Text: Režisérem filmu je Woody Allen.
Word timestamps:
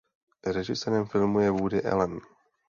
Režisérem 0.45 1.05
filmu 1.05 1.39
je 1.39 1.51
Woody 1.51 1.83
Allen. 1.83 2.19